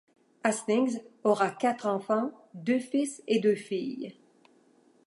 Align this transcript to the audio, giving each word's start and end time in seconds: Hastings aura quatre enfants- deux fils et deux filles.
Hastings 0.43 0.99
aura 1.23 1.51
quatre 1.51 1.85
enfants- 1.85 2.31
deux 2.55 2.79
fils 2.79 3.21
et 3.27 3.37
deux 3.39 3.53
filles. 3.53 4.17